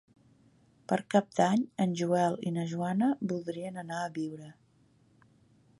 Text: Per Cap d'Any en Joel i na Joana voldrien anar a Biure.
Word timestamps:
Per 0.91 0.97
Cap 1.15 1.27
d'Any 1.39 1.65
en 1.85 1.93
Joel 2.01 2.39
i 2.51 2.55
na 2.57 2.65
Joana 2.73 3.11
voldrien 3.33 3.79
anar 3.83 3.99
a 4.07 4.11
Biure. 4.19 4.53